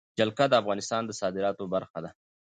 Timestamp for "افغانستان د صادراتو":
0.61-1.63